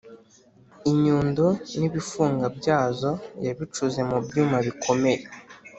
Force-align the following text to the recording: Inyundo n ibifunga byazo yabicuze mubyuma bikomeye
Inyundo 0.91 1.45
n 1.77 1.81
ibifunga 1.87 2.45
byazo 2.57 3.11
yabicuze 3.45 3.99
mubyuma 4.09 4.57
bikomeye 4.67 5.21